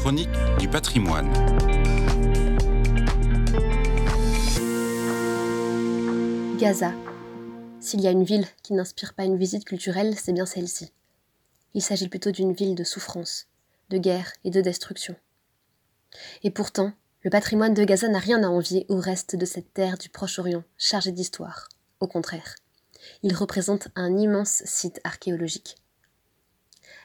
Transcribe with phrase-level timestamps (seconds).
[0.00, 0.28] Chronique
[0.60, 1.32] du patrimoine.
[6.58, 6.92] Gaza.
[7.80, 10.92] S'il y a une ville qui n'inspire pas une visite culturelle, c'est bien celle-ci.
[11.74, 13.46] Il s'agit plutôt d'une ville de souffrance,
[13.90, 15.16] de guerre et de destruction.
[16.44, 16.92] Et pourtant,
[17.22, 20.62] le patrimoine de Gaza n'a rien à envier au reste de cette terre du Proche-Orient,
[20.78, 21.68] chargée d'histoire.
[22.00, 22.54] Au contraire,
[23.22, 25.76] il représente un immense site archéologique.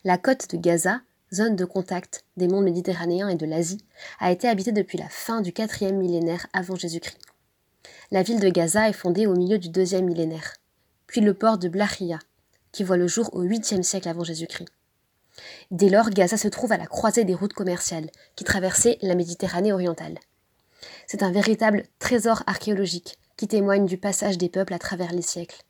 [0.03, 1.01] La côte de Gaza,
[1.33, 3.83] zone de contact des mondes méditerranéens et de l'Asie,
[4.19, 7.19] a été habitée depuis la fin du quatrième millénaire avant Jésus-Christ.
[8.11, 10.55] La ville de Gaza est fondée au milieu du deuxième millénaire,
[11.07, 12.19] puis le port de Blachia,
[12.71, 14.69] qui voit le jour au 8e siècle avant Jésus-Christ.
[15.71, 19.73] Dès lors, Gaza se trouve à la croisée des routes commerciales qui traversaient la Méditerranée
[19.73, 20.19] orientale.
[21.07, 25.61] C'est un véritable trésor archéologique qui témoigne du passage des peuples à travers les siècles.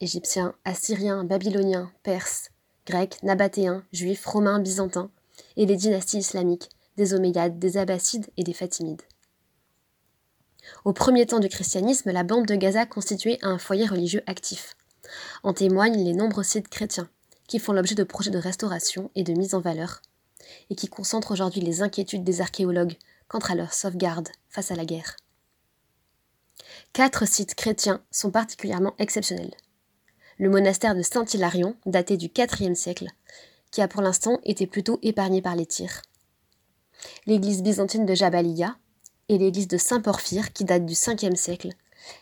[0.00, 2.50] Égyptiens, Assyriens, Babyloniens, Perses,
[2.86, 5.10] Grecs, Nabatéens, Juifs, Romains, Byzantins,
[5.56, 9.02] et les dynasties islamiques, des Omeyyades, des Abbassides et des Fatimides.
[10.84, 14.74] Au premier temps du christianisme, la bande de Gaza constituait un foyer religieux actif.
[15.42, 17.08] En témoignent les nombreux sites chrétiens,
[17.46, 20.02] qui font l'objet de projets de restauration et de mise en valeur,
[20.70, 22.96] et qui concentrent aujourd'hui les inquiétudes des archéologues
[23.28, 25.16] quant à leur sauvegarde face à la guerre.
[26.92, 29.54] Quatre sites chrétiens sont particulièrement exceptionnels.
[30.38, 33.08] Le monastère de Saint-Hilarion, daté du IVe siècle,
[33.70, 36.02] qui a pour l'instant été plutôt épargné par les tirs.
[37.24, 38.76] L'église byzantine de Jabalia
[39.30, 41.70] et l'église de Saint-Porphyre, qui date du 5e siècle,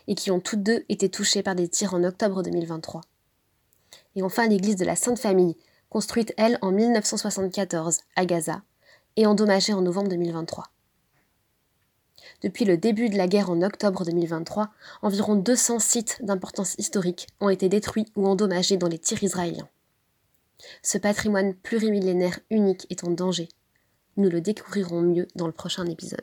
[0.07, 3.01] et qui ont toutes deux été touchées par des tirs en octobre 2023.
[4.15, 5.57] Et enfin l'église de la Sainte Famille,
[5.89, 8.61] construite elle en 1974 à Gaza,
[9.17, 10.65] et endommagée en novembre 2023.
[12.45, 14.69] Depuis le début de la guerre en octobre 2023,
[15.01, 19.67] environ 200 sites d'importance historique ont été détruits ou endommagés dans les tirs israéliens.
[20.83, 23.49] Ce patrimoine plurimillénaire unique est en danger.
[24.17, 26.21] Nous le découvrirons mieux dans le prochain épisode.